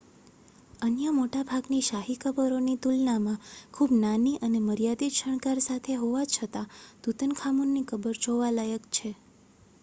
અન્ય 0.81 1.09
મોટાભાગની 1.11 1.81
શાહી 1.81 2.15
કબરોની 2.23 2.77
તુલનામાં 2.77 3.37
ખૂબ 3.73 3.93
નાની 3.97 4.33
અને 4.41 4.63
મર્યાદિત 4.63 5.19
શણગાર 5.19 5.63
સાથે 5.63 5.99
હોવા 5.99 6.25
છતાં 6.31 6.73
તુતનખામુનની 7.03 7.87
કબર 7.87 8.21
જોવા 8.23 8.51
લાયક 8.53 8.91
છે 8.93 9.09